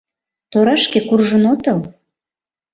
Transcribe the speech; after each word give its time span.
Торашке 0.51 0.99
куржын 1.07 1.43
отыл!» 1.53 1.79